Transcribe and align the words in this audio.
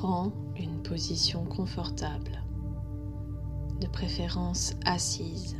Prends 0.00 0.32
une 0.56 0.82
position 0.82 1.44
confortable, 1.44 2.42
de 3.82 3.86
préférence 3.86 4.72
assise 4.86 5.58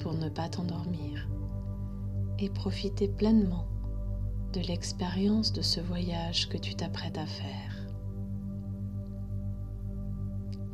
pour 0.00 0.12
ne 0.12 0.28
pas 0.28 0.50
t'endormir 0.50 1.26
et 2.38 2.50
profiter 2.50 3.08
pleinement 3.08 3.64
de 4.52 4.60
l'expérience 4.60 5.50
de 5.54 5.62
ce 5.62 5.80
voyage 5.80 6.50
que 6.50 6.58
tu 6.58 6.74
t'apprêtes 6.74 7.16
à 7.16 7.24
faire. 7.24 7.86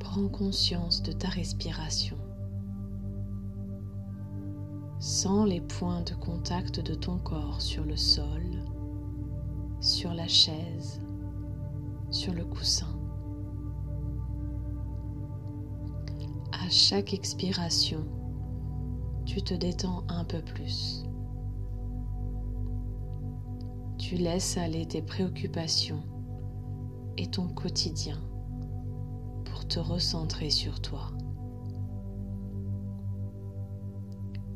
Prends 0.00 0.26
conscience 0.26 1.00
de 1.00 1.12
ta 1.12 1.28
respiration. 1.28 2.18
Sens 4.98 5.48
les 5.48 5.60
points 5.60 6.02
de 6.02 6.14
contact 6.14 6.80
de 6.80 6.96
ton 6.96 7.18
corps 7.18 7.62
sur 7.62 7.84
le 7.84 7.96
sol, 7.96 8.64
sur 9.80 10.12
la 10.12 10.26
chaise, 10.26 11.00
sur 12.10 12.34
le 12.34 12.44
coussin. 12.44 12.88
À 16.52 16.68
chaque 16.68 17.14
expiration, 17.14 18.04
tu 19.24 19.42
te 19.42 19.54
détends 19.54 20.04
un 20.08 20.24
peu 20.24 20.42
plus. 20.42 21.04
Tu 23.98 24.16
laisses 24.16 24.56
aller 24.56 24.86
tes 24.86 25.02
préoccupations 25.02 26.02
et 27.16 27.28
ton 27.28 27.48
quotidien 27.48 28.20
pour 29.44 29.66
te 29.68 29.78
recentrer 29.78 30.50
sur 30.50 30.80
toi. 30.80 31.12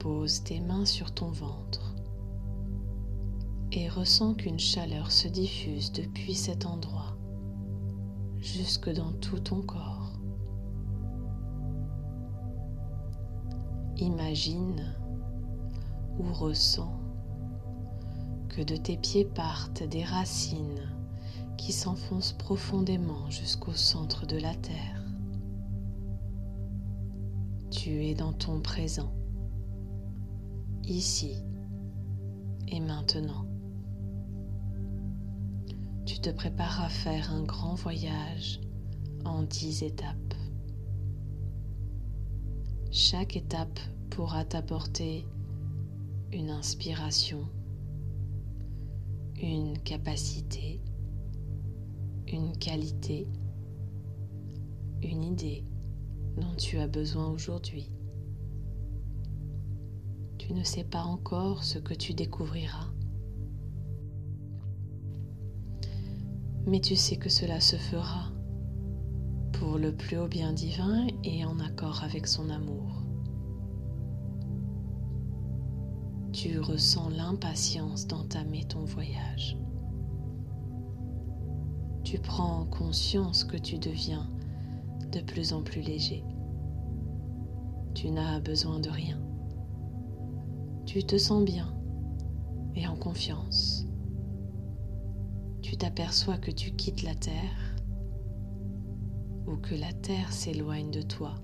Pose 0.00 0.42
tes 0.42 0.60
mains 0.60 0.86
sur 0.86 1.14
ton 1.14 1.30
ventre 1.30 1.94
et 3.72 3.88
ressens 3.88 4.34
qu'une 4.34 4.58
chaleur 4.58 5.10
se 5.10 5.28
diffuse 5.28 5.92
depuis 5.92 6.34
cet 6.34 6.66
endroit 6.66 7.13
jusque 8.44 8.92
dans 8.92 9.12
tout 9.12 9.38
ton 9.38 9.62
corps. 9.62 10.12
Imagine 13.96 14.94
ou 16.18 16.32
ressens 16.32 17.00
que 18.50 18.60
de 18.60 18.76
tes 18.76 18.98
pieds 18.98 19.24
partent 19.24 19.82
des 19.82 20.04
racines 20.04 20.92
qui 21.56 21.72
s'enfoncent 21.72 22.34
profondément 22.34 23.30
jusqu'au 23.30 23.72
centre 23.72 24.26
de 24.26 24.36
la 24.36 24.54
terre. 24.54 25.02
Tu 27.70 28.04
es 28.04 28.14
dans 28.14 28.34
ton 28.34 28.60
présent, 28.60 29.12
ici 30.84 31.42
et 32.68 32.80
maintenant. 32.80 33.53
Te 36.24 36.30
à 36.80 36.88
faire 36.88 37.30
un 37.32 37.42
grand 37.42 37.74
voyage 37.74 38.58
en 39.26 39.42
dix 39.42 39.82
étapes. 39.82 40.34
Chaque 42.90 43.36
étape 43.36 43.78
pourra 44.08 44.46
t'apporter 44.46 45.26
une 46.32 46.48
inspiration 46.48 47.46
une 49.36 49.78
capacité, 49.80 50.80
une 52.26 52.56
qualité, 52.56 53.28
une 55.02 55.24
idée 55.24 55.62
dont 56.38 56.54
tu 56.56 56.78
as 56.78 56.88
besoin 56.88 57.28
aujourd'hui. 57.28 57.92
Tu 60.38 60.54
ne 60.54 60.64
sais 60.64 60.84
pas 60.84 61.02
encore 61.02 61.64
ce 61.64 61.78
que 61.78 61.92
tu 61.92 62.14
découvriras, 62.14 62.93
mais 66.66 66.80
tu 66.80 66.96
sais 66.96 67.16
que 67.16 67.28
cela 67.28 67.60
se 67.60 67.76
fera 67.76 68.30
pour 69.52 69.78
le 69.78 69.94
plus 69.94 70.18
haut 70.18 70.28
bien 70.28 70.52
divin 70.52 71.06
et 71.22 71.44
en 71.44 71.60
accord 71.60 72.02
avec 72.02 72.26
son 72.26 72.50
amour. 72.50 73.04
tu 76.34 76.58
ressens 76.58 77.10
l'impatience 77.10 78.08
d'entamer 78.08 78.64
ton 78.64 78.84
voyage. 78.84 79.56
Tu 82.02 82.18
prends 82.18 82.66
conscience 82.66 83.44
que 83.44 83.56
tu 83.56 83.78
deviens 83.78 84.28
de 85.12 85.20
plus 85.20 85.52
en 85.52 85.62
plus 85.62 85.80
léger. 85.80 86.24
Tu 87.94 88.10
n'as 88.10 88.40
besoin 88.40 88.80
de 88.80 88.90
rien. 88.90 89.22
Tu 90.86 91.04
te 91.04 91.16
sens 91.16 91.44
bien 91.44 91.72
et 92.74 92.88
en 92.88 92.96
confiance. 92.96 93.86
Tu 95.64 95.78
t'aperçois 95.78 96.36
que 96.36 96.50
tu 96.50 96.72
quittes 96.72 97.02
la 97.02 97.14
terre 97.14 97.74
ou 99.46 99.56
que 99.56 99.74
la 99.74 99.94
terre 99.94 100.30
s'éloigne 100.30 100.90
de 100.90 101.00
toi 101.00 101.36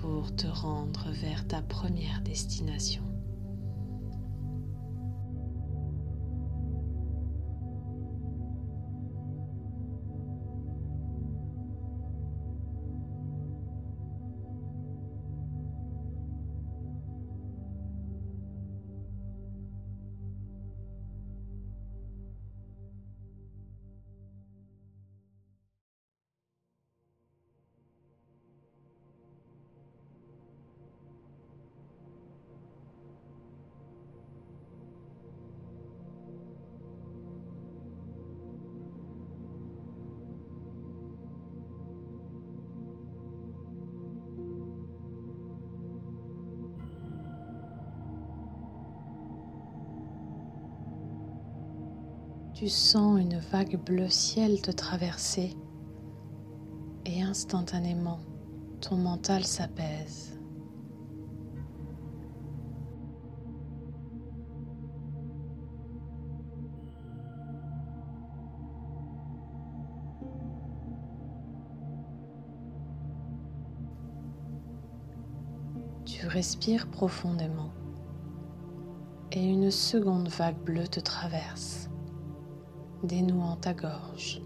pour 0.00 0.34
te 0.34 0.46
rendre 0.46 1.10
vers 1.10 1.46
ta 1.46 1.60
première 1.60 2.22
destination. 2.22 3.07
Tu 52.58 52.68
sens 52.68 53.20
une 53.20 53.38
vague 53.38 53.76
bleu 53.76 54.08
ciel 54.08 54.60
te 54.60 54.72
traverser 54.72 55.56
et 57.06 57.22
instantanément 57.22 58.18
ton 58.80 58.96
mental 58.96 59.44
s'apaise. 59.44 60.36
Tu 76.04 76.26
respires 76.26 76.90
profondément 76.90 77.70
et 79.30 79.44
une 79.44 79.70
seconde 79.70 80.26
vague 80.26 80.58
bleue 80.58 80.88
te 80.88 80.98
traverse 80.98 81.87
dénouant 83.02 83.56
ta 83.56 83.74
gorge. 83.74 84.42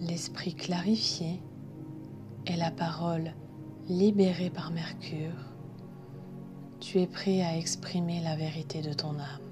L'esprit 0.00 0.54
clarifié 0.54 1.40
et 2.46 2.56
la 2.56 2.70
parole 2.70 3.32
libérée 3.88 4.50
par 4.50 4.70
Mercure, 4.70 5.54
tu 6.78 7.00
es 7.00 7.06
prêt 7.06 7.42
à 7.42 7.56
exprimer 7.56 8.20
la 8.20 8.36
vérité 8.36 8.82
de 8.82 8.92
ton 8.92 9.18
âme. 9.18 9.43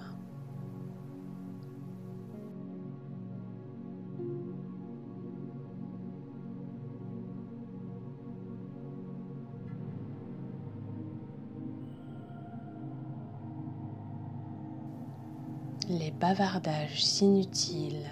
Bavardages 16.23 17.21
inutiles 17.21 18.09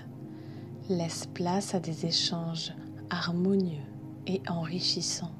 laissent 0.88 1.28
place 1.32 1.76
à 1.76 1.78
des 1.78 2.06
échanges 2.06 2.72
harmonieux 3.08 3.86
et 4.26 4.42
enrichissants. 4.48 5.30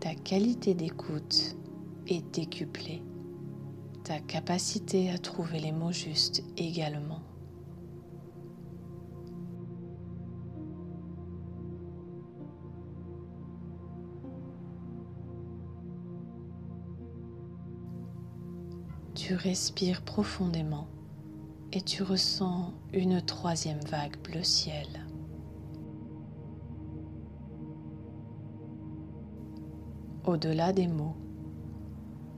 Ta 0.00 0.14
qualité 0.14 0.72
d'écoute 0.72 1.54
est 2.06 2.34
décuplée, 2.34 3.02
ta 4.04 4.20
capacité 4.20 5.10
à 5.10 5.18
trouver 5.18 5.60
les 5.60 5.72
mots 5.72 5.92
justes 5.92 6.42
également. 6.56 7.27
Tu 19.18 19.34
respires 19.34 20.02
profondément 20.02 20.86
et 21.72 21.82
tu 21.82 22.04
ressens 22.04 22.72
une 22.92 23.20
troisième 23.20 23.80
vague 23.80 24.16
bleu 24.22 24.44
ciel. 24.44 24.86
Au-delà 30.24 30.72
des 30.72 30.86
mots, 30.86 31.16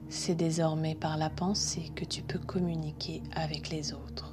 c'est 0.09 0.33
désormais 0.33 0.95
par 0.95 1.17
la 1.17 1.29
pensée 1.29 1.91
que 1.95 2.03
tu 2.03 2.23
peux 2.23 2.39
communiquer 2.39 3.21
avec 3.35 3.69
les 3.69 3.93
autres. 3.93 4.30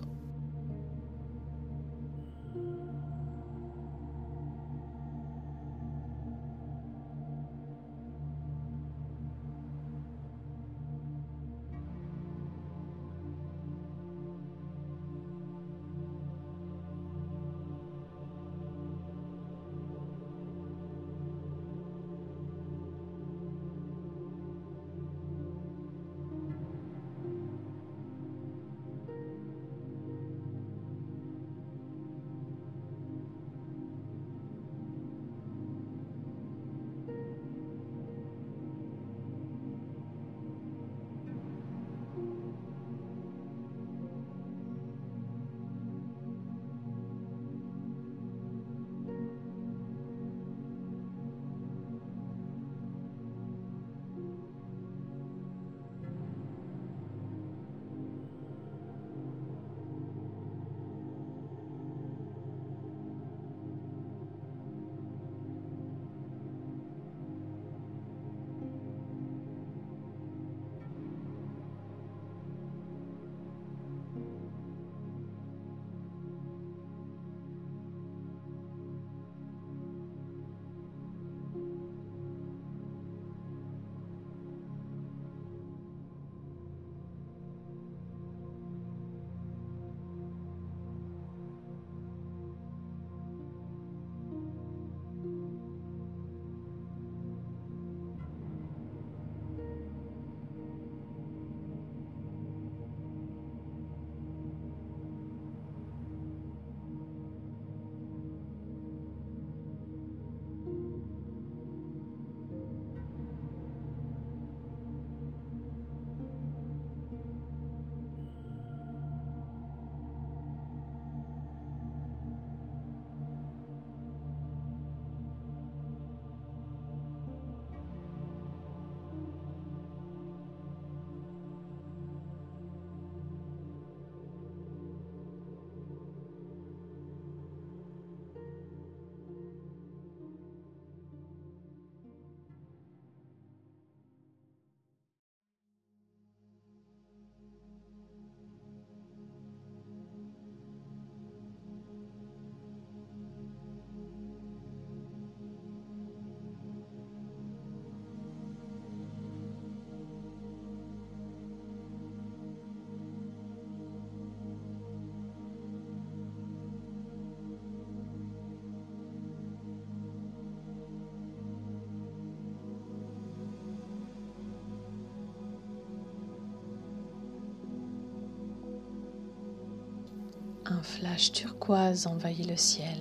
Flash 180.88 181.32
turquoise 181.32 182.06
envahit 182.06 182.48
le 182.48 182.56
ciel. 182.56 182.98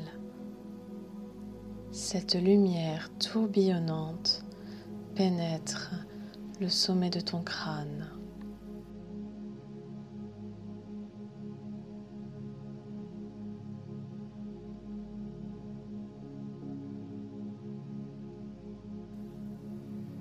Cette 1.91 2.35
lumière 2.35 3.09
tourbillonnante 3.17 4.43
pénètre 5.15 5.93
le 6.59 6.67
sommet 6.67 7.09
de 7.09 7.21
ton 7.21 7.41
crâne. 7.41 8.11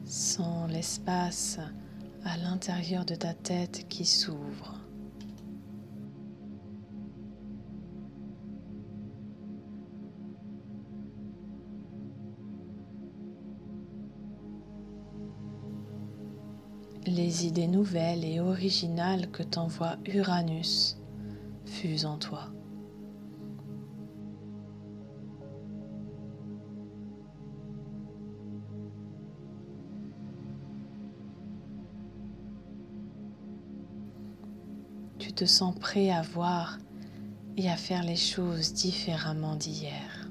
Sens 0.04 0.70
l'espace 0.70 1.58
à 2.24 2.36
l'intérieur 2.36 3.04
de 3.04 3.16
ta 3.16 3.34
tête 3.34 3.88
qui 3.88 4.04
s'ouvre. 4.04 4.85
Les 17.16 17.46
idées 17.46 17.66
nouvelles 17.66 18.24
et 18.24 18.40
originales 18.40 19.30
que 19.30 19.42
t'envoie 19.42 19.96
Uranus 20.04 20.98
fusent 21.64 22.04
en 22.04 22.18
toi. 22.18 22.50
Tu 35.18 35.32
te 35.32 35.46
sens 35.46 35.74
prêt 35.74 36.10
à 36.10 36.20
voir 36.20 36.78
et 37.56 37.70
à 37.70 37.76
faire 37.76 38.02
les 38.02 38.16
choses 38.16 38.74
différemment 38.74 39.56
d'hier. 39.56 40.25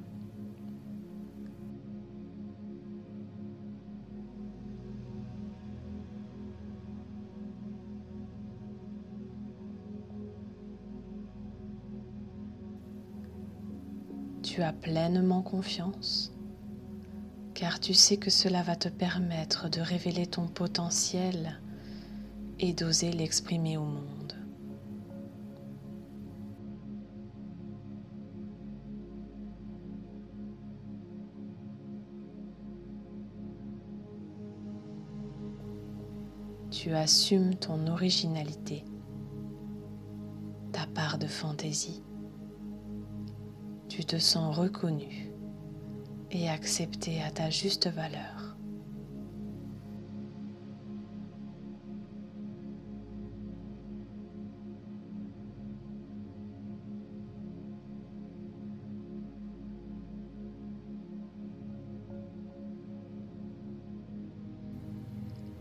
Tu 14.55 14.63
as 14.63 14.71
pleinement 14.71 15.41
confiance, 15.41 16.31
car 17.53 17.81
tu 17.81 17.93
sais 17.93 18.15
que 18.15 18.29
cela 18.29 18.63
va 18.63 18.77
te 18.77 18.87
permettre 18.87 19.69
de 19.69 19.81
révéler 19.81 20.27
ton 20.27 20.47
potentiel 20.47 21.59
et 22.61 22.71
d'oser 22.71 23.11
l'exprimer 23.11 23.75
au 23.75 23.83
monde. 23.83 24.33
Tu 36.71 36.93
assumes 36.93 37.55
ton 37.55 37.87
originalité, 37.87 38.85
ta 40.71 40.87
part 40.87 41.17
de 41.17 41.27
fantaisie. 41.27 42.01
Tu 43.95 44.03
te 44.03 44.17
sens 44.17 44.53
reconnu 44.53 45.31
et 46.29 46.49
accepté 46.49 47.21
à 47.21 47.31
ta 47.31 47.49
juste 47.49 47.87
valeur. 47.87 48.57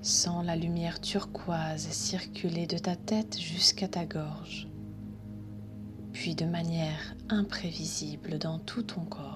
Sens 0.03 0.45
la 0.45 0.57
lumière 0.57 1.01
turquoise 1.01 1.87
circuler 1.87 2.67
de 2.67 2.79
ta 2.79 2.97
tête 2.97 3.39
jusqu'à 3.39 3.87
ta 3.87 4.05
gorge, 4.05 4.67
puis 6.25 6.35
de 6.35 6.47
manière 6.47 7.15
imprévisible 7.29 8.39
dans 8.39 8.59
tout 8.59 8.83
ton 8.83 9.03
corps. 9.03 9.34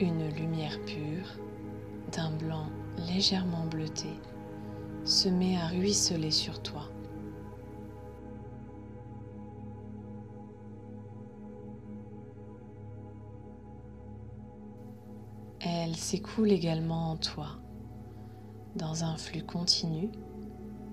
Une 0.00 0.28
lumière 0.28 0.78
pure, 0.86 1.26
d'un 2.12 2.30
blanc 2.30 2.66
légèrement 3.08 3.66
bleuté, 3.66 4.10
se 5.04 5.28
met 5.28 5.56
à 5.56 5.66
ruisseler 5.66 6.30
sur 6.30 6.62
toi. 6.62 6.88
Elle 15.60 15.96
s'écoule 15.96 16.52
également 16.52 17.10
en 17.10 17.16
toi, 17.16 17.58
dans 18.76 19.02
un 19.02 19.16
flux 19.16 19.42
continu, 19.42 20.10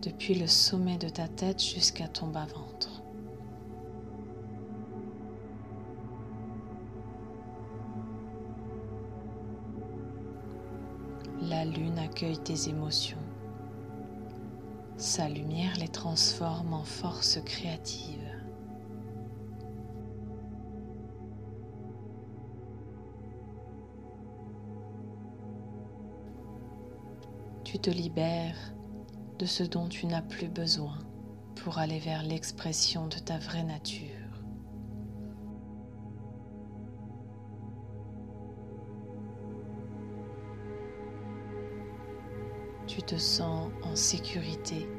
depuis 0.01 0.33
le 0.33 0.47
sommet 0.47 0.97
de 0.97 1.09
ta 1.09 1.27
tête 1.27 1.63
jusqu'à 1.63 2.07
ton 2.07 2.27
bas-ventre. 2.27 2.94
Accueille 12.15 12.37
tes 12.37 12.69
émotions. 12.69 13.17
Sa 14.95 15.27
lumière 15.27 15.75
les 15.77 15.89
transforme 15.89 16.71
en 16.73 16.85
force 16.85 17.39
créative. 17.43 18.31
Tu 27.65 27.79
te 27.79 27.89
libères 27.89 28.55
de 29.37 29.45
ce 29.45 29.63
dont 29.63 29.89
tu 29.89 30.05
n'as 30.05 30.21
plus 30.21 30.47
besoin 30.47 30.97
pour 31.55 31.79
aller 31.79 31.99
vers 31.99 32.23
l'expression 32.23 33.07
de 33.07 33.17
ta 33.17 33.37
vraie 33.39 33.63
nature. 33.65 34.24
Te 43.05 43.17
sens 43.17 43.69
en 43.83 43.95
sécurité 43.95 44.89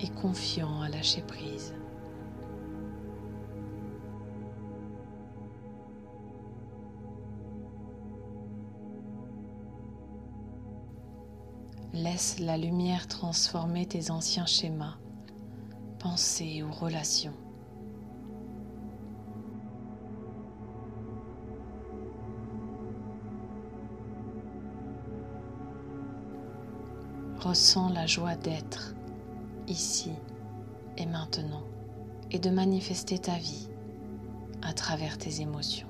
et 0.00 0.08
confiant 0.08 0.82
à 0.82 0.88
lâcher 0.88 1.22
prise. 1.22 1.74
Laisse 11.92 12.40
la 12.40 12.58
lumière 12.58 13.06
transformer 13.06 13.86
tes 13.86 14.10
anciens 14.10 14.44
schémas, 14.44 14.96
pensées 15.98 16.62
ou 16.62 16.70
relations. 16.70 17.32
Ressens 27.46 27.90
la 27.90 28.08
joie 28.08 28.34
d'être 28.34 28.96
ici 29.68 30.10
et 30.98 31.06
maintenant 31.06 31.62
et 32.32 32.40
de 32.40 32.50
manifester 32.50 33.20
ta 33.20 33.36
vie 33.36 33.68
à 34.62 34.72
travers 34.72 35.16
tes 35.16 35.42
émotions. 35.42 35.86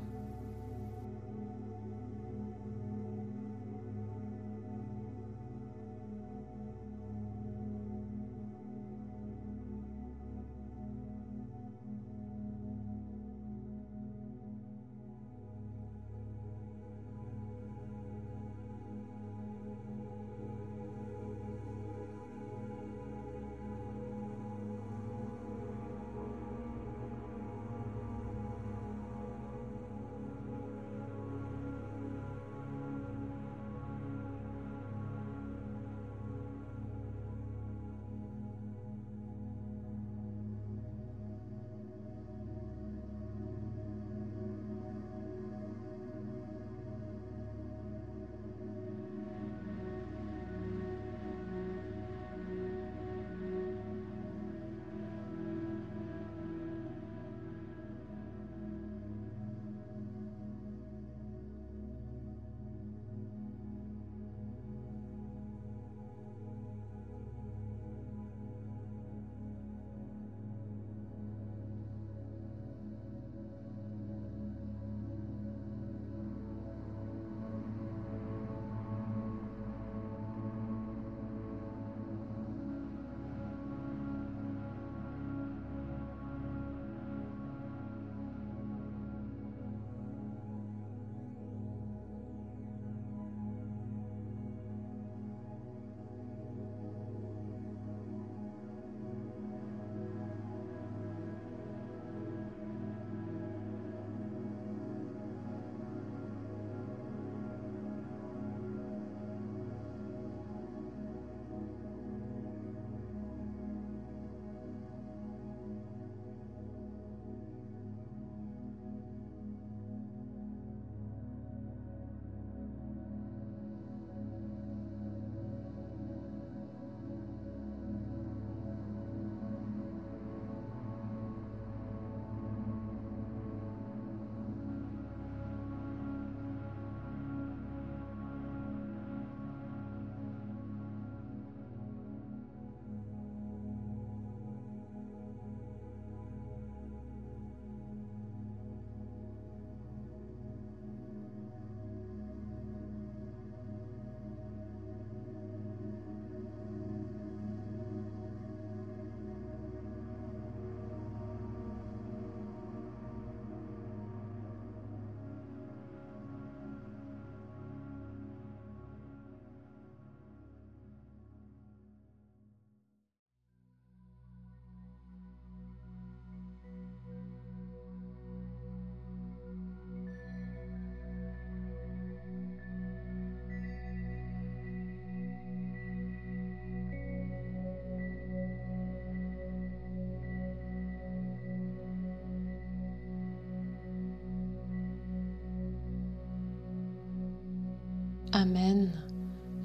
Amène 198.39 198.93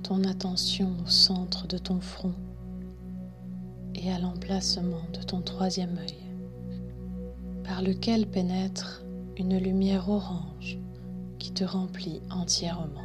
ton 0.02 0.24
attention 0.24 0.96
au 1.04 1.10
centre 1.10 1.68
de 1.68 1.78
ton 1.78 2.00
front 2.00 2.34
et 3.96 4.10
à 4.14 4.18
l'emplacement 4.18 5.04
de 5.12 5.22
ton 5.22 5.42
troisième 5.42 5.98
œil, 5.98 6.16
par 7.66 7.82
lequel 7.82 8.26
pénètre 8.26 9.04
une 9.36 9.58
lumière 9.58 10.08
orange 10.08 10.80
qui 11.38 11.52
te 11.52 11.66
remplit 11.66 12.22
entièrement. 12.30 13.04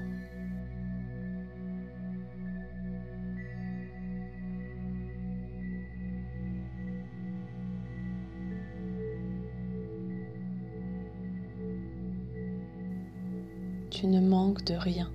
Tu 13.91 14.07
ne 14.07 14.21
manques 14.21 14.65
de 14.65 14.75
rien 14.75 15.11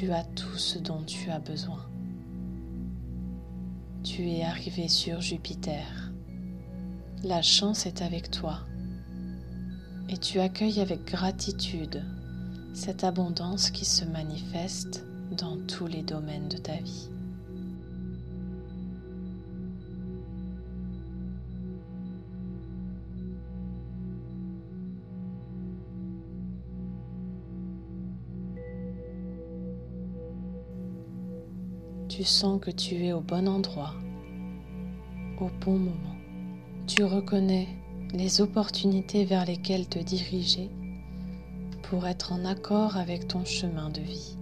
tu 0.00 0.12
as 0.12 0.24
tout 0.24 0.56
ce 0.56 0.78
dont 0.78 1.02
tu 1.02 1.28
as 1.28 1.40
besoin. 1.40 1.86
Tu 4.02 4.30
es 4.30 4.42
arrivé 4.44 4.88
sur 4.88 5.20
Jupiter. 5.20 6.10
La 7.22 7.42
chance 7.42 7.84
est 7.84 8.00
avec 8.00 8.30
toi 8.30 8.60
et 10.08 10.16
tu 10.16 10.40
accueilles 10.40 10.80
avec 10.80 11.04
gratitude 11.04 12.02
cette 12.72 13.04
abondance 13.04 13.70
qui 13.70 13.84
se 13.84 14.06
manifeste 14.06 15.04
dans 15.36 15.58
tous 15.66 15.86
les 15.86 16.02
domaines 16.02 16.48
de 16.48 16.56
ta 16.56 16.76
vie. 16.76 17.10
Tu 32.20 32.26
sens 32.26 32.60
que 32.60 32.70
tu 32.70 33.06
es 33.06 33.14
au 33.14 33.22
bon 33.22 33.48
endroit, 33.48 33.94
au 35.40 35.48
bon 35.64 35.78
moment. 35.78 36.16
Tu 36.86 37.02
reconnais 37.02 37.66
les 38.12 38.42
opportunités 38.42 39.24
vers 39.24 39.46
lesquelles 39.46 39.88
te 39.88 39.98
diriger 39.98 40.68
pour 41.84 42.06
être 42.06 42.34
en 42.34 42.44
accord 42.44 42.98
avec 42.98 43.26
ton 43.26 43.46
chemin 43.46 43.88
de 43.88 44.02
vie. 44.02 44.36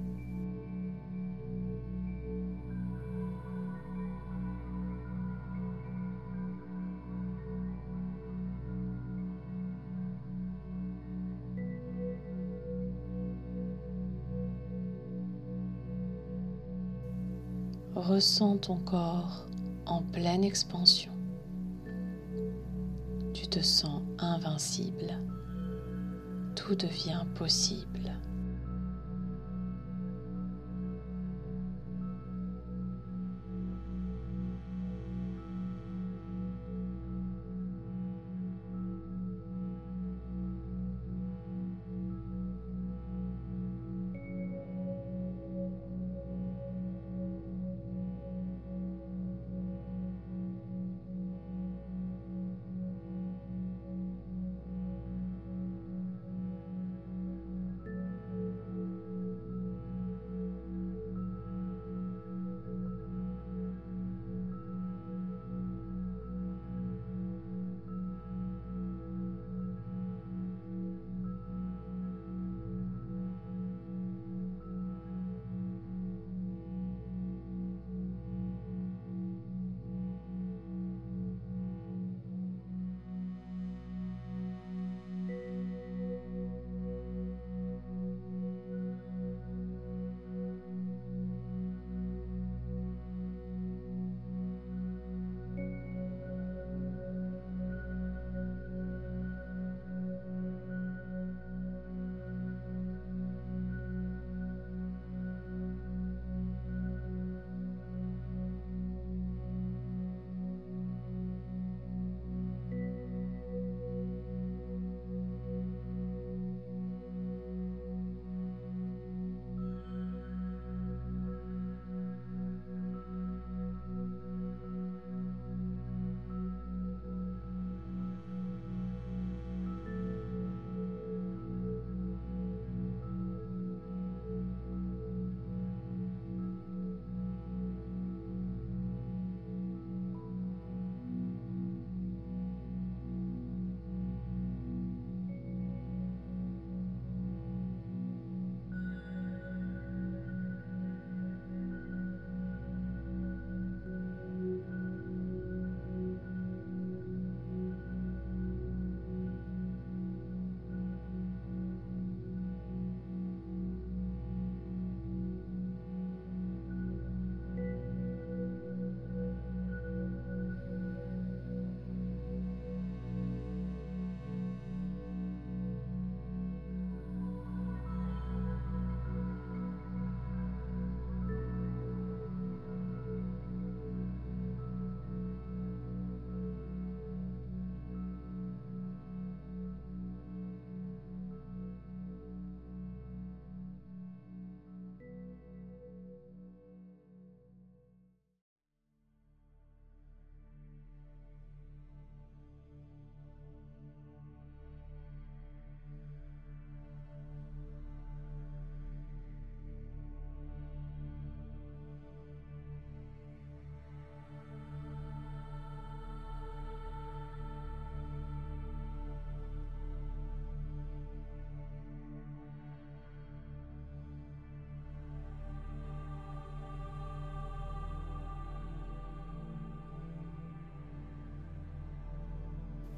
Ressens 18.09 18.57
ton 18.57 18.77
corps 18.77 19.45
en 19.85 20.01
pleine 20.01 20.43
expansion. 20.43 21.13
Tu 23.35 23.47
te 23.49 23.61
sens 23.61 24.01
invincible. 24.19 25.13
Tout 26.57 26.75
devient 26.75 27.27
possible. 27.35 28.18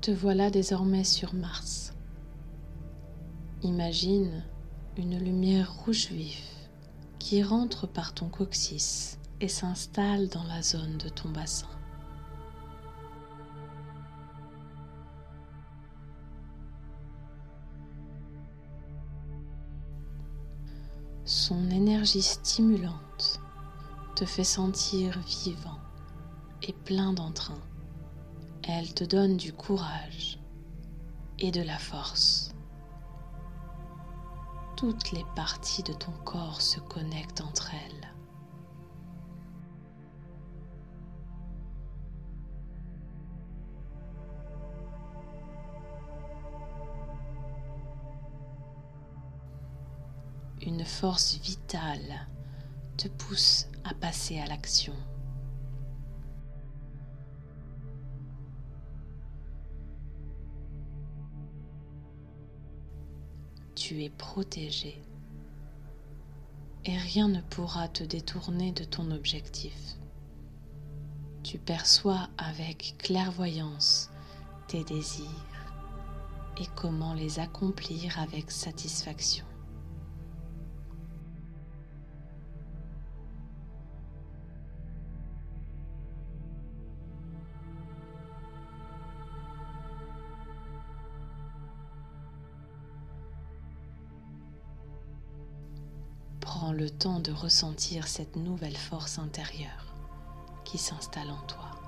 Te 0.01 0.11
voilà 0.11 0.49
désormais 0.49 1.05
sur 1.05 1.35
Mars. 1.35 1.93
Imagine 3.63 4.43
une 4.97 5.19
lumière 5.19 5.75
rouge 5.75 6.09
vif 6.11 6.71
qui 7.19 7.43
rentre 7.43 7.87
par 7.87 8.15
ton 8.15 8.31
coccyx 8.31 9.19
et 9.43 9.49
s'installe 9.49 10.29
dans 10.29 10.45
la 10.45 10.63
zone 10.63 10.97
de 10.97 11.11
ton 11.11 11.29
bassin. 11.29 11.69
Son 21.27 21.69
énergie 21.71 22.23
stimulante 22.23 23.43
te 24.17 24.25
fait 24.25 24.45
sentir 24.45 25.21
vivant 25.45 25.79
et 26.63 26.73
plein 26.73 27.13
d'entrain. 27.13 27.59
Elle 28.63 28.93
te 28.93 29.05
donne 29.05 29.37
du 29.37 29.53
courage 29.53 30.39
et 31.39 31.51
de 31.51 31.63
la 31.63 31.79
force. 31.79 32.55
Toutes 34.77 35.13
les 35.13 35.25
parties 35.35 35.83
de 35.83 35.93
ton 35.93 36.13
corps 36.25 36.61
se 36.61 36.79
connectent 36.81 37.41
entre 37.41 37.73
elles. 37.75 38.15
Une 50.63 50.85
force 50.85 51.37
vitale 51.39 52.29
te 52.99 53.09
pousse 53.09 53.67
à 53.85 53.95
passer 53.95 54.39
à 54.39 54.47
l'action. 54.47 54.95
Tu 63.91 64.05
es 64.05 64.09
protégé 64.09 65.03
et 66.85 66.97
rien 66.97 67.27
ne 67.27 67.41
pourra 67.41 67.89
te 67.89 68.05
détourner 68.05 68.71
de 68.71 68.85
ton 68.85 69.11
objectif. 69.11 69.97
Tu 71.43 71.59
perçois 71.59 72.29
avec 72.39 72.95
clairvoyance 72.99 74.09
tes 74.69 74.85
désirs 74.85 75.27
et 76.61 76.67
comment 76.77 77.15
les 77.15 77.41
accomplir 77.41 78.17
avec 78.21 78.53
satisfaction. 78.53 79.45
Le 96.73 96.89
temps 96.89 97.21
de 97.21 97.33
ressentir 97.33 98.07
cette 98.07 98.37
nouvelle 98.37 98.77
force 98.77 99.19
intérieure 99.19 99.93
qui 100.65 100.79
s'installe 100.79 101.31
en 101.31 101.47
toi. 101.47 101.80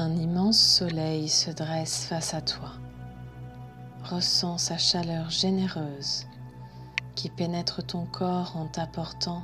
Un 0.00 0.14
immense 0.14 0.60
soleil 0.60 1.28
se 1.28 1.50
dresse 1.50 2.04
face 2.04 2.32
à 2.32 2.40
toi. 2.40 2.70
Ressens 4.04 4.58
sa 4.58 4.78
chaleur 4.78 5.28
généreuse 5.28 6.24
qui 7.16 7.28
pénètre 7.30 7.84
ton 7.84 8.06
corps 8.06 8.56
en 8.56 8.68
t'apportant 8.68 9.42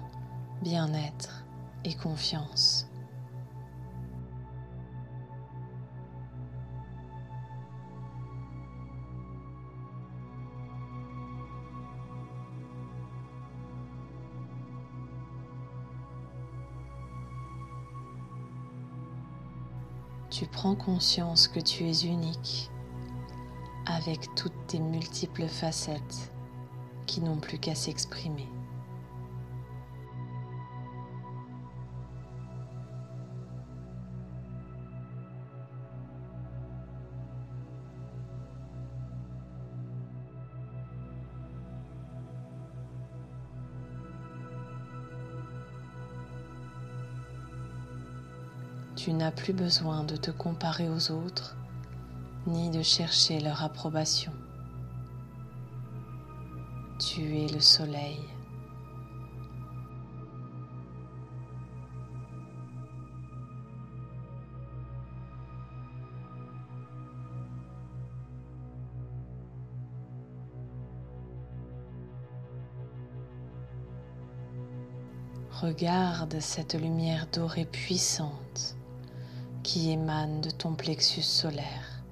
bien-être 0.62 1.44
et 1.84 1.94
confiance. 1.94 2.83
Tu 20.44 20.50
prends 20.50 20.74
conscience 20.74 21.48
que 21.48 21.58
tu 21.58 21.84
es 21.84 22.04
unique 22.04 22.70
avec 23.86 24.34
toutes 24.34 24.66
tes 24.66 24.78
multiples 24.78 25.48
facettes 25.48 26.30
qui 27.06 27.22
n'ont 27.22 27.38
plus 27.38 27.58
qu'à 27.58 27.74
s'exprimer. 27.74 28.46
Tu 49.04 49.12
n'as 49.12 49.32
plus 49.32 49.52
besoin 49.52 50.02
de 50.02 50.16
te 50.16 50.30
comparer 50.30 50.88
aux 50.88 51.10
autres 51.10 51.58
ni 52.46 52.70
de 52.70 52.80
chercher 52.80 53.38
leur 53.38 53.62
approbation. 53.62 54.32
Tu 56.98 57.36
es 57.36 57.48
le 57.48 57.60
soleil. 57.60 58.18
Regarde 75.50 76.40
cette 76.40 76.72
lumière 76.72 77.26
dorée 77.30 77.66
puissante 77.66 78.78
qui 79.64 79.90
émane 79.90 80.42
de 80.42 80.50
ton 80.50 80.74
plexus 80.74 81.22
solaire. 81.22 82.04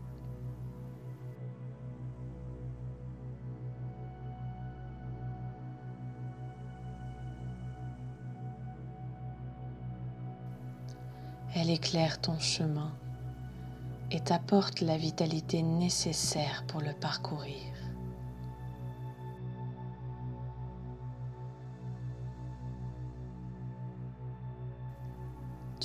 Elle 11.55 11.69
éclaire 11.69 12.21
ton 12.21 12.39
chemin 12.39 12.91
et 14.11 14.21
t'apporte 14.21 14.81
la 14.81 14.97
vitalité 14.97 15.63
nécessaire 15.63 16.65
pour 16.67 16.81
le 16.81 16.95
parcourir. 16.95 17.72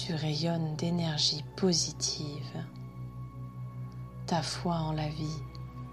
Tu 0.08 0.14
rayonnes 0.14 0.74
d'énergie 0.78 1.44
positive. 1.58 2.64
Ta 4.26 4.42
foi 4.42 4.76
en 4.76 4.94
la 4.94 5.10
vie 5.10 5.42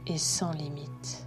est 0.06 0.18
sans 0.18 0.52
limite. 0.52 1.23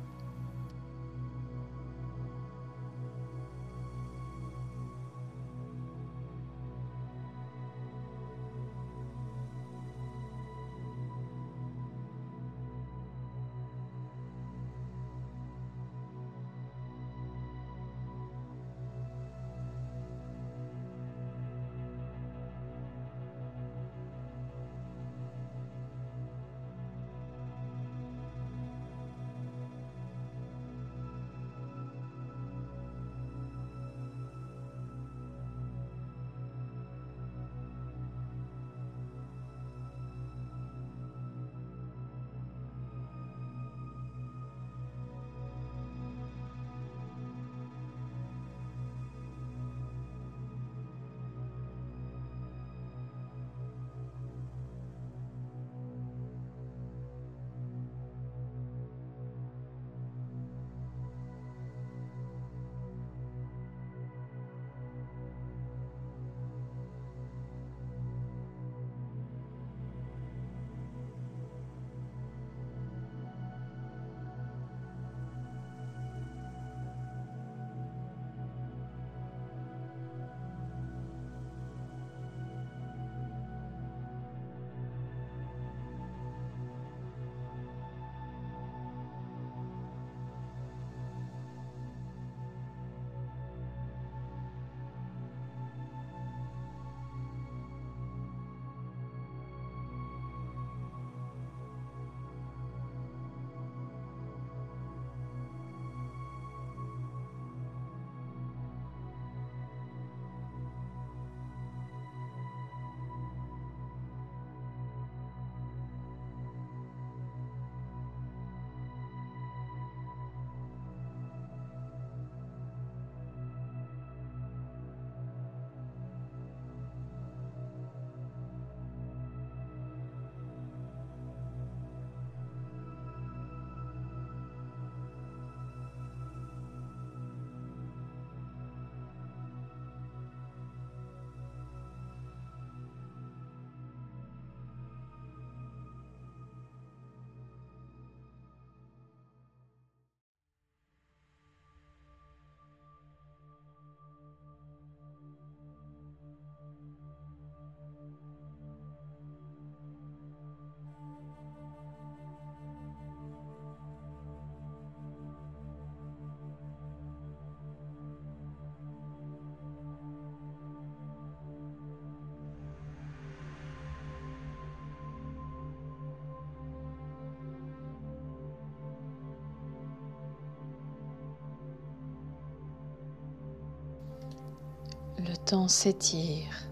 Le 185.27 185.35
temps 185.35 185.67
s'étire, 185.67 186.69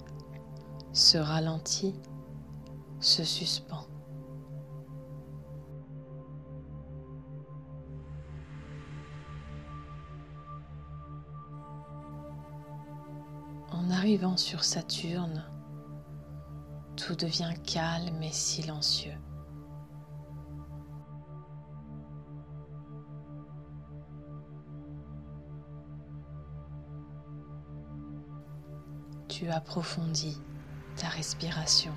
se 0.93 1.17
ralentit, 1.17 1.93
se 3.01 3.25
suspend. 3.25 3.85
En 13.71 13.89
arrivant 13.91 14.37
sur 14.37 14.63
Saturne, 14.63 15.43
tout 16.95 17.15
devient 17.15 17.53
calme 17.65 18.23
et 18.23 18.31
silencieux. 18.31 19.17
Tu 29.45 29.51
approfondis 29.51 30.39
ta 30.95 31.07
respiration. 31.07 31.91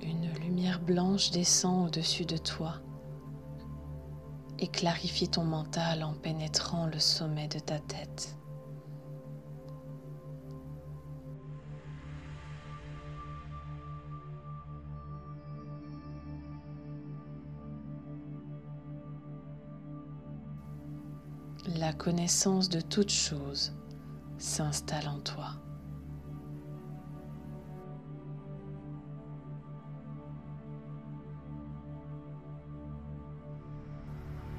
Une 0.00 0.32
lumière 0.34 0.80
blanche 0.80 1.32
descend 1.32 1.88
au-dessus 1.88 2.24
de 2.24 2.36
toi 2.36 2.74
et 4.60 4.68
clarifie 4.68 5.28
ton 5.28 5.42
mental 5.42 6.04
en 6.04 6.12
pénétrant 6.14 6.86
le 6.86 7.00
sommet 7.00 7.48
de 7.48 7.58
ta 7.58 7.80
tête. 7.80 8.36
Connaissance 22.02 22.68
de 22.68 22.80
toute 22.80 23.10
chose 23.10 23.72
s'installe 24.36 25.06
en 25.06 25.20
toi. 25.20 25.50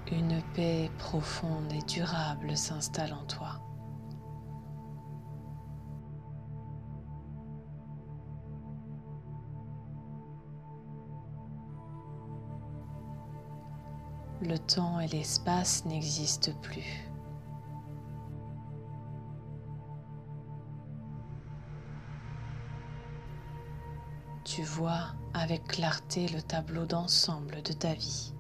Une 0.09 0.41
paix 0.53 0.89
profonde 0.99 1.73
et 1.73 1.81
durable 1.81 2.55
s'installe 2.55 3.11
en 3.11 3.25
toi. 3.25 3.59
Le 14.39 14.57
temps 14.59 15.01
et 15.01 15.07
l'espace 15.07 15.83
n'existent 15.85 16.53
plus. 16.61 17.12
Vois 24.73 25.13
avec 25.35 25.65
clarté 25.65 26.27
le 26.29 26.41
tableau 26.41 26.85
d'ensemble 26.87 27.61
de 27.61 27.73
ta 27.73 27.93
vie, 27.93 28.33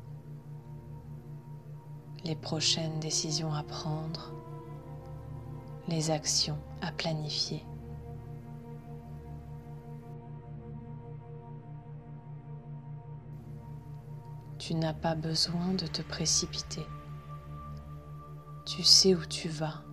les 2.23 2.35
prochaines 2.35 2.99
décisions 2.99 3.53
à 3.53 3.61
prendre, 3.61 4.33
les 5.87 6.09
actions 6.09 6.57
à 6.81 6.91
planifier. 6.91 7.63
Tu 14.57 14.73
n'as 14.73 14.93
pas 14.93 15.13
besoin 15.13 15.73
de 15.73 15.85
te 15.85 16.01
précipiter. 16.01 16.87
Tu 18.65 18.81
sais 18.81 19.13
où 19.13 19.23
tu 19.25 19.49
vas 19.49 19.83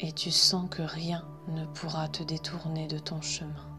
et 0.00 0.10
tu 0.10 0.32
sens 0.32 0.68
que 0.68 0.82
rien 0.82 1.24
ne 1.46 1.66
pourra 1.66 2.08
te 2.08 2.24
détourner 2.24 2.88
de 2.88 2.98
ton 2.98 3.20
chemin. 3.20 3.69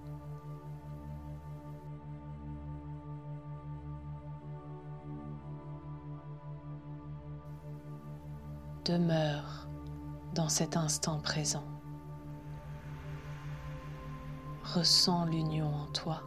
Demeure 8.85 9.67
dans 10.33 10.49
cet 10.49 10.75
instant 10.75 11.19
présent. 11.19 11.63
Ressens 14.63 15.25
l'union 15.25 15.67
en 15.67 15.85
toi. 15.87 16.23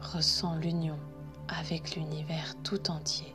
Ressens 0.00 0.54
l'union 0.58 1.00
avec 1.48 1.96
l'univers 1.96 2.54
tout 2.62 2.92
entier. 2.92 3.34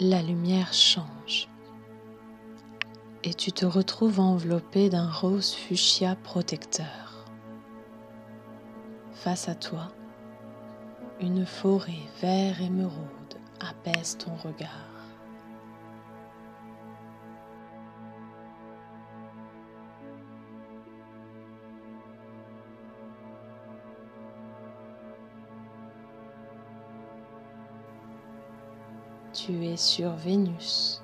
La 0.00 0.22
lumière 0.22 0.72
change 0.72 1.48
et 3.22 3.34
tu 3.34 3.52
te 3.52 3.66
retrouves 3.66 4.18
enveloppé 4.18 4.88
d'un 4.88 5.10
rose 5.10 5.52
fuchsia 5.52 6.16
protecteur. 6.16 7.26
Face 9.12 9.50
à 9.50 9.54
toi, 9.54 9.92
une 11.20 11.44
forêt 11.44 12.00
vert 12.22 12.62
émeraude 12.62 13.34
apaise 13.60 14.16
ton 14.16 14.34
regard. 14.36 14.99
Tu 29.32 29.64
es 29.64 29.76
sur 29.76 30.12
Vénus. 30.12 31.02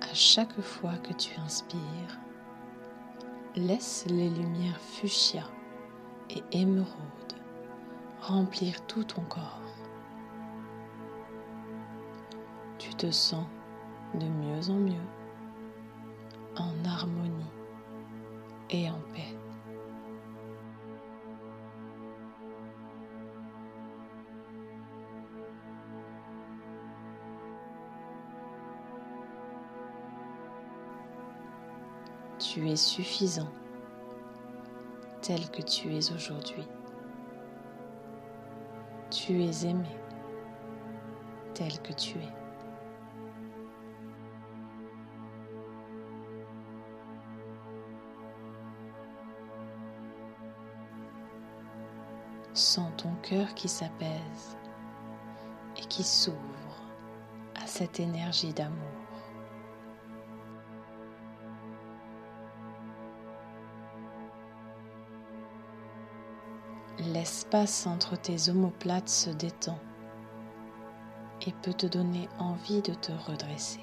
À 0.00 0.14
chaque 0.14 0.60
fois 0.60 0.96
que 0.98 1.12
tu 1.12 1.38
inspires, 1.40 2.20
laisse 3.54 4.06
les 4.08 4.30
lumières 4.30 4.80
fuchsia 4.80 5.44
et 6.30 6.42
émeraude 6.52 6.92
remplir 8.20 8.84
tout 8.86 9.04
ton 9.04 9.22
corps. 9.22 9.60
Tu 12.78 12.94
te 12.94 13.10
sens 13.10 13.46
de 14.14 14.26
mieux 14.26 14.70
en 14.70 14.74
mieux 14.74 15.08
en 16.56 16.84
harmonie 16.88 17.52
et 18.70 18.88
en 18.88 18.98
paix. 19.12 19.35
Tu 32.56 32.70
es 32.70 32.76
suffisant 32.76 33.52
tel 35.20 35.50
que 35.50 35.60
tu 35.60 35.94
es 35.94 36.10
aujourd'hui. 36.10 36.66
Tu 39.10 39.42
es 39.42 39.66
aimé 39.66 39.94
tel 41.52 41.78
que 41.82 41.92
tu 41.92 42.16
es. 42.16 42.32
Sens 52.54 52.90
ton 52.96 53.14
cœur 53.16 53.52
qui 53.52 53.68
s'apaise 53.68 54.56
et 55.76 55.82
qui 55.82 56.02
s'ouvre 56.02 56.38
à 57.54 57.66
cette 57.66 58.00
énergie 58.00 58.54
d'amour. 58.54 59.05
L'espace 67.46 67.86
entre 67.86 68.16
tes 68.16 68.50
omoplates 68.50 69.08
se 69.08 69.30
détend 69.30 69.78
et 71.46 71.52
peut 71.62 71.74
te 71.74 71.86
donner 71.86 72.28
envie 72.40 72.82
de 72.82 72.92
te 72.92 73.12
redresser. 73.12 73.80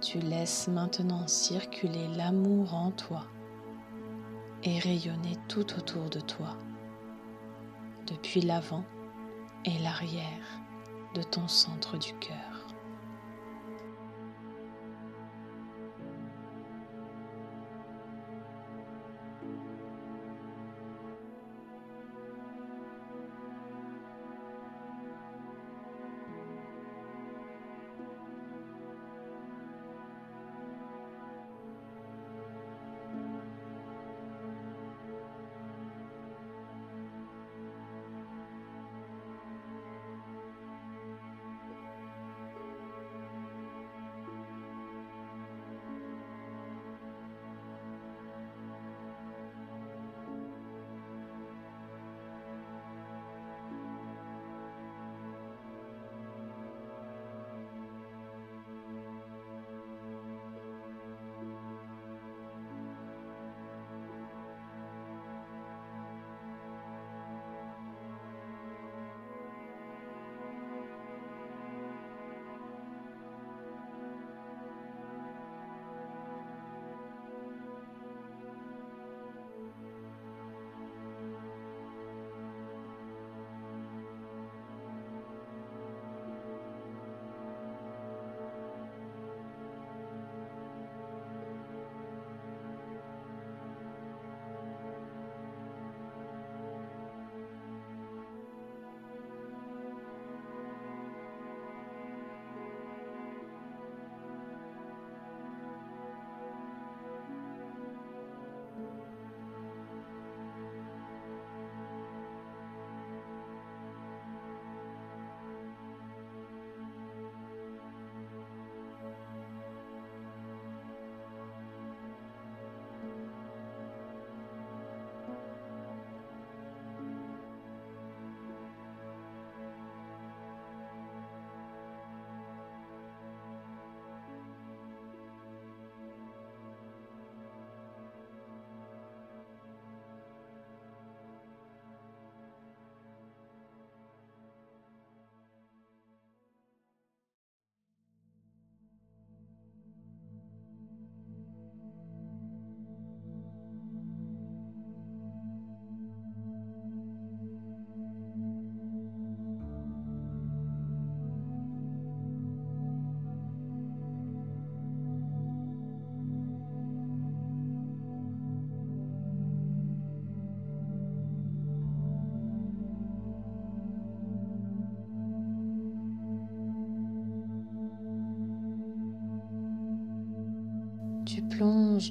Tu 0.00 0.18
laisses 0.18 0.66
maintenant 0.66 1.28
circuler 1.28 2.08
l'amour 2.08 2.74
en 2.74 2.90
toi 2.90 3.22
et 4.64 4.80
rayonner 4.80 5.36
tout 5.48 5.72
autour 5.78 6.10
de 6.10 6.20
toi, 6.20 6.56
depuis 8.08 8.40
l'avant 8.40 8.84
et 9.64 9.78
l'arrière 9.78 10.60
de 11.14 11.22
ton 11.22 11.46
centre 11.46 11.96
du 11.96 12.12
cœur. 12.14 12.53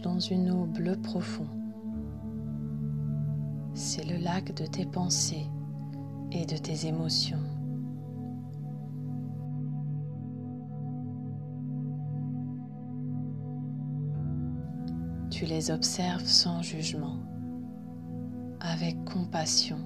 Dans 0.02 0.20
une 0.20 0.52
eau 0.52 0.66
bleue 0.66 0.96
profonde. 0.96 1.48
C'est 3.74 4.06
le 4.06 4.18
lac 4.18 4.54
de 4.56 4.66
tes 4.66 4.86
pensées 4.86 5.48
et 6.32 6.46
de 6.46 6.58
tes 6.58 6.88
émotions. 6.88 7.40
Tu 15.30 15.46
les 15.46 15.72
observes 15.72 16.26
sans 16.26 16.62
jugement, 16.62 17.18
avec 18.60 19.04
compassion. 19.06 19.80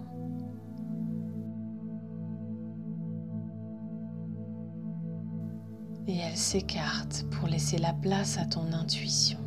et 6.08 6.18
elle 6.18 6.38
s'écarte 6.38 7.26
pour 7.32 7.48
laisser 7.48 7.78
la 7.78 7.94
place 7.94 8.38
à 8.38 8.46
ton 8.46 8.72
intuition. 8.72 9.47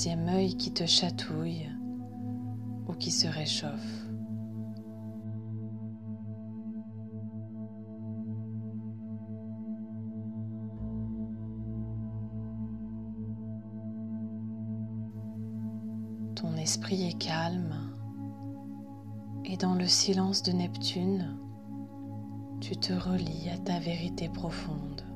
Troisième 0.00 0.28
œil 0.30 0.56
qui 0.56 0.72
te 0.72 0.86
chatouille 0.86 1.68
ou 2.88 2.94
qui 2.94 3.10
se 3.10 3.28
réchauffe. 3.28 4.06
Ton 16.34 16.56
esprit 16.56 17.06
est 17.06 17.18
calme 17.18 17.74
et 19.44 19.58
dans 19.58 19.74
le 19.74 19.86
silence 19.86 20.42
de 20.42 20.52
Neptune, 20.52 21.36
tu 22.62 22.74
te 22.74 22.94
relis 22.94 23.50
à 23.52 23.58
ta 23.58 23.78
vérité 23.78 24.30
profonde. 24.30 25.09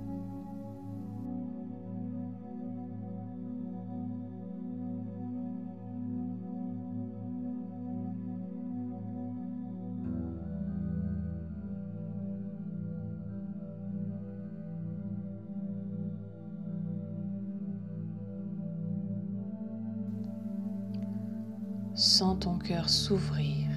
Sens 22.06 22.40
ton 22.40 22.58
cœur 22.58 22.90
s'ouvrir 22.90 23.70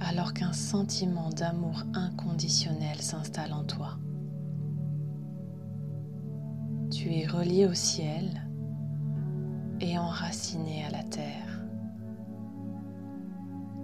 alors 0.00 0.32
qu'un 0.32 0.54
sentiment 0.54 1.28
d'amour 1.28 1.82
inconditionnel 1.92 2.96
s'installe 3.02 3.52
en 3.52 3.62
toi. 3.62 3.98
Tu 6.90 7.12
es 7.12 7.26
relié 7.26 7.66
au 7.66 7.74
ciel 7.74 8.48
et 9.82 9.98
enraciné 9.98 10.82
à 10.86 10.90
la 10.90 11.02
terre. 11.04 11.62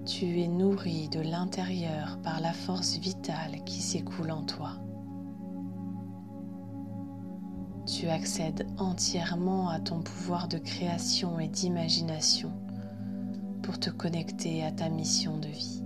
Tu 0.07 0.41
es 0.41 0.49
nourri 0.49 1.11
de 1.11 1.21
l'intérieur 1.21 2.19
par 2.23 2.41
la 2.41 2.55
force 2.55 2.97
vitale 2.97 3.65
qui 3.67 3.83
s'écoule 3.83 4.31
en 4.31 4.45
toi. 4.45 4.71
Tu 7.85 8.09
accèdes 8.09 8.67
entièrement 8.79 9.69
à 9.69 9.79
ton 9.79 10.01
pouvoir 10.01 10.49
de 10.49 10.57
création 10.57 11.39
et 11.39 11.49
d'imagination 11.49 12.51
pour 13.69 13.79
te 13.79 13.91
connecter 13.91 14.65
à 14.65 14.73
ta 14.73 14.89
mission 14.89 15.37
de 15.37 15.49
vie. 15.49 15.83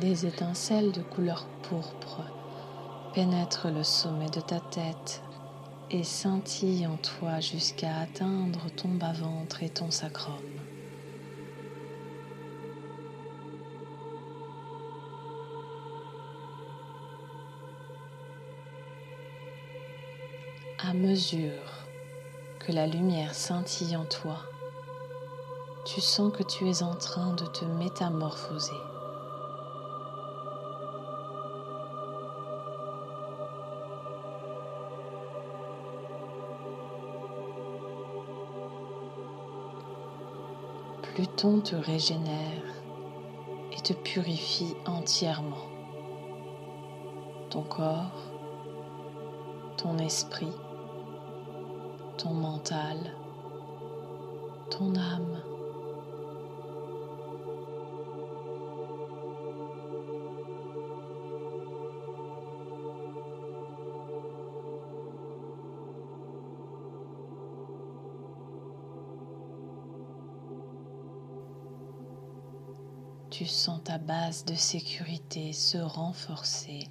Des 0.00 0.26
étincelles 0.26 0.92
de 0.92 1.02
couleur 1.02 1.44
pourpre 1.64 2.22
pénètrent 3.14 3.68
le 3.68 3.82
sommet 3.82 4.30
de 4.30 4.40
ta 4.40 4.60
tête 4.60 5.22
et 5.90 6.04
scintillent 6.04 6.86
en 6.86 6.96
toi 6.98 7.40
jusqu'à 7.40 7.96
atteindre 7.96 8.70
ton 8.76 8.90
bas-ventre 8.90 9.64
et 9.64 9.70
ton 9.70 9.90
sacrum. 9.90 10.36
À 20.78 20.94
mesure 20.94 21.72
que 22.60 22.70
la 22.70 22.86
lumière 22.86 23.34
scintille 23.34 23.96
en 23.96 24.04
toi, 24.04 24.36
tu 25.84 26.00
sens 26.00 26.32
que 26.32 26.44
tu 26.44 26.68
es 26.68 26.84
en 26.84 26.94
train 26.94 27.34
de 27.34 27.46
te 27.46 27.64
métamorphoser. 27.64 28.97
Pluton 41.18 41.58
te 41.58 41.74
régénère 41.74 42.62
et 43.72 43.80
te 43.80 43.92
purifie 43.92 44.76
entièrement. 44.86 45.66
Ton 47.50 47.62
corps, 47.62 48.30
ton 49.76 49.98
esprit, 49.98 50.52
ton 52.18 52.34
mental, 52.34 53.16
ton 54.70 54.94
âme. 54.94 55.42
Tu 73.38 73.46
sens 73.46 73.80
ta 73.84 73.98
base 73.98 74.44
de 74.46 74.54
sécurité 74.56 75.52
se 75.52 75.78
renforcer. 75.78 76.88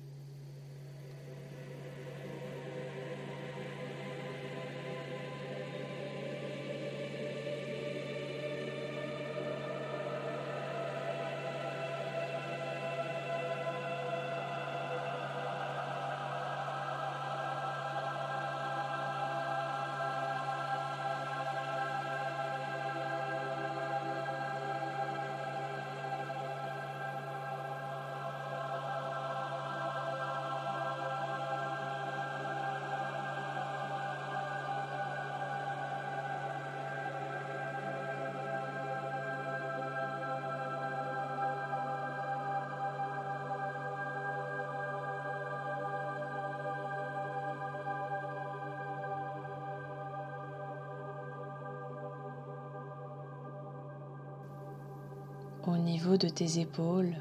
Au 55.67 55.75
niveau 55.75 56.15
de 56.15 56.29
tes 56.29 56.61
épaules 56.61 57.17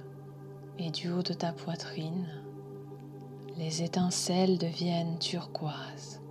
et 0.79 0.91
du 0.91 1.11
haut 1.11 1.25
de 1.25 1.33
ta 1.33 1.53
poitrine, 1.53 2.29
les 3.57 3.83
étincelles 3.83 4.57
deviennent 4.57 5.19
turquoises. 5.19 6.23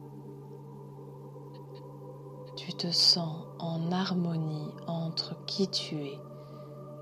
Tu 2.55 2.71
te 2.71 2.89
sens 2.89 3.43
en 3.59 3.91
harmonie 3.91 4.71
entre 4.87 5.45
qui 5.45 5.67
tu 5.67 5.95
es 5.95 6.17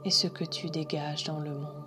et 0.04 0.10
ce 0.10 0.26
que 0.26 0.46
tu 0.46 0.72
dégages 0.72 1.26
dans 1.26 1.40
le 1.40 1.60
monde. 1.60 1.83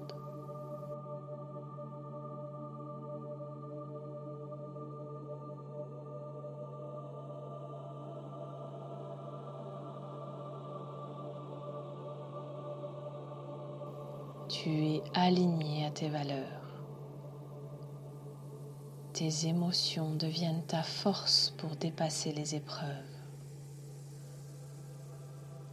Tes 15.97 16.11
valeurs. 16.11 16.83
Tes 19.15 19.47
émotions 19.47 20.15
deviennent 20.15 20.65
ta 20.67 20.83
force 20.83 21.55
pour 21.57 21.75
dépasser 21.77 22.33
les 22.33 22.55
épreuves. 22.55 23.17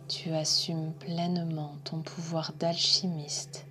Tu 0.08 0.32
assumes 0.32 0.94
pleinement 0.94 1.76
ton 1.84 2.02
pouvoir 2.02 2.54
d'alchimiste 2.54 3.66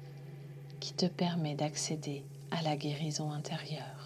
qui 0.79 0.93
te 0.93 1.07
permet 1.07 1.55
d'accéder 1.55 2.23
à 2.51 2.61
la 2.61 2.77
guérison 2.77 3.33
intérieure. 3.33 4.02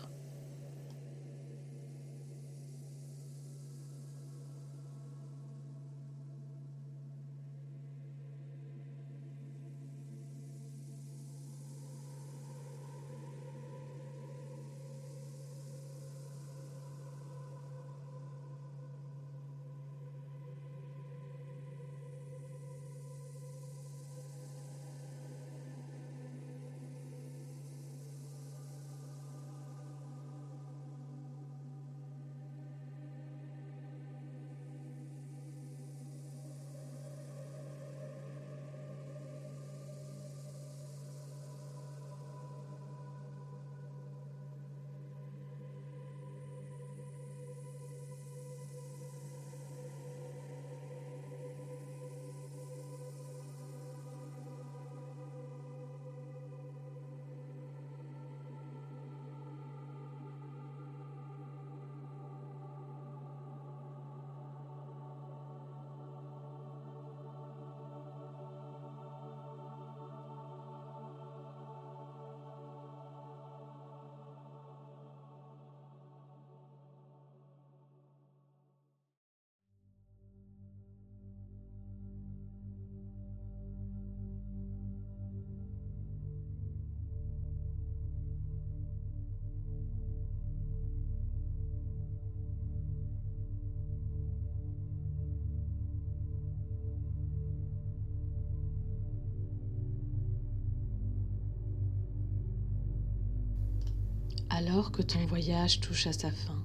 Alors 104.58 104.90
que 104.90 105.02
ton 105.02 105.26
voyage 105.26 105.80
touche 105.80 106.06
à 106.06 106.14
sa 106.14 106.30
fin, 106.30 106.64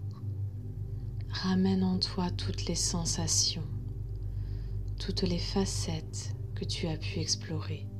ramène 1.29 1.83
en 1.83 1.99
toi 1.99 2.31
toutes 2.31 2.65
les 2.67 2.75
sensations, 2.75 3.67
toutes 4.97 5.23
les 5.23 5.37
facettes 5.37 6.33
que 6.55 6.63
tu 6.63 6.87
as 6.87 6.95
pu 6.95 7.19
explorer. 7.19 7.90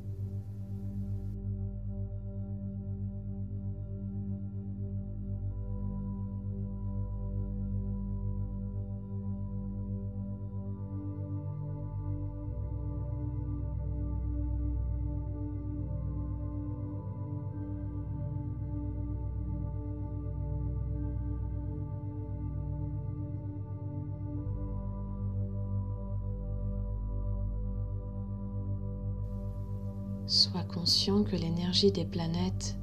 Sois 30.32 30.64
conscient 30.64 31.24
que 31.24 31.36
l'énergie 31.36 31.92
des 31.92 32.06
planètes 32.06 32.78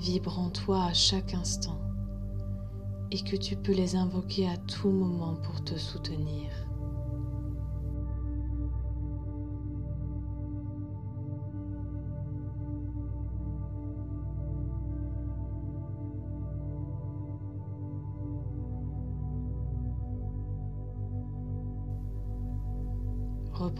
vibre 0.00 0.38
en 0.38 0.50
toi 0.50 0.84
à 0.84 0.92
chaque 0.92 1.32
instant 1.32 1.80
et 3.10 3.22
que 3.22 3.36
tu 3.36 3.56
peux 3.56 3.72
les 3.72 3.96
invoquer 3.96 4.50
à 4.50 4.58
tout 4.58 4.90
moment 4.90 5.34
pour 5.36 5.64
te 5.64 5.78
soutenir. 5.78 6.50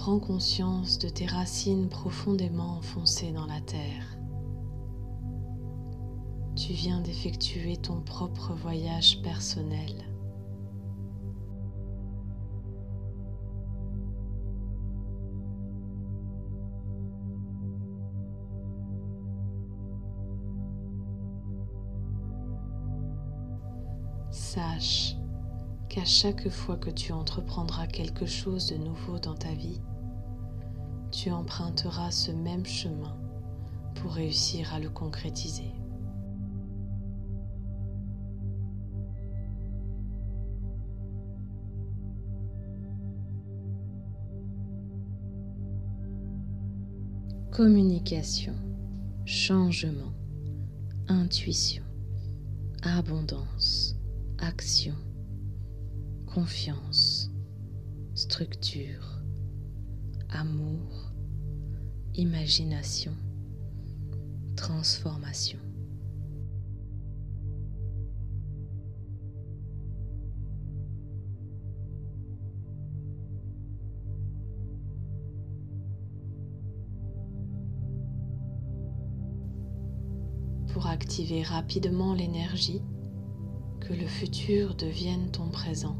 Reprends 0.04 0.20
conscience 0.20 0.98
de 0.98 1.08
tes 1.08 1.24
racines 1.24 1.88
profondément 1.88 2.76
enfoncées 2.76 3.32
dans 3.32 3.46
la 3.46 3.62
terre. 3.62 4.18
Tu 6.56 6.74
viens 6.74 7.00
d'effectuer 7.00 7.78
ton 7.78 8.02
propre 8.02 8.52
voyage 8.52 9.22
personnel. 9.22 10.04
Sache 24.30 25.16
qu'à 25.88 26.04
chaque 26.04 26.50
fois 26.50 26.76
que 26.76 26.90
tu 26.90 27.12
entreprendras 27.12 27.86
quelque 27.86 28.26
chose 28.26 28.66
de 28.66 28.76
nouveau 28.76 29.18
dans 29.18 29.34
ta 29.34 29.54
vie, 29.54 29.80
tu 31.24 31.30
emprunteras 31.30 32.10
ce 32.10 32.32
même 32.32 32.66
chemin 32.66 33.16
pour 33.94 34.12
réussir 34.12 34.74
à 34.74 34.78
le 34.78 34.90
concrétiser. 34.90 35.72
Communication, 47.50 48.52
changement, 49.24 50.12
intuition, 51.08 51.84
abondance, 52.82 53.96
action 54.36 54.94
confiance, 56.26 57.30
structure, 58.14 59.22
amour, 60.28 61.13
imagination, 62.16 63.12
transformation. 64.56 65.58
pour 80.72 80.88
activer 80.88 81.44
rapidement 81.44 82.14
l'énergie, 82.14 82.82
que 83.80 83.92
le 83.92 84.08
futur 84.08 84.74
devienne 84.74 85.30
ton 85.30 85.48
présent. 85.48 85.96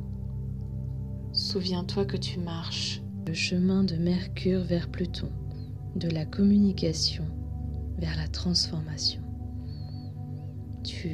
Souviens-toi 1.32 2.04
que 2.06 2.16
tu 2.16 2.40
marches 2.40 3.00
le 3.24 3.34
chemin 3.34 3.84
de 3.84 3.94
Mercure 3.94 4.62
vers 4.62 4.90
Pluton, 4.90 5.30
de 5.96 6.08
la 6.08 6.24
communication 6.24 7.24
vers 7.98 8.16
la 8.16 8.28
transformation. 8.28 9.22
Tu 10.82 11.08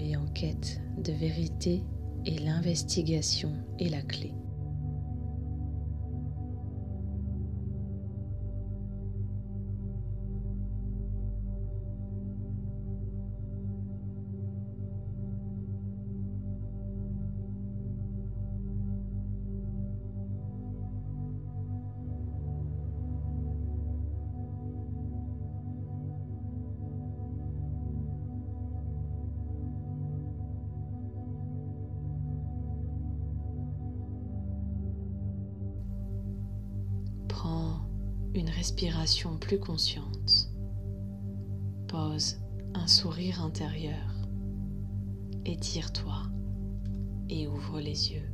es 0.00 0.16
en 0.16 0.26
quête 0.28 0.80
de 0.98 1.12
vérité 1.12 1.82
et 2.24 2.38
l'investigation 2.38 3.52
est 3.78 3.88
la 3.88 4.02
clé. 4.02 4.32
Respiration 38.82 39.36
plus 39.36 39.60
consciente. 39.60 40.50
Pose 41.86 42.40
un 42.74 42.88
sourire 42.88 43.40
intérieur. 43.40 44.12
Étire-toi 45.44 46.24
et 47.28 47.46
ouvre 47.46 47.78
les 47.78 48.12
yeux. 48.12 48.31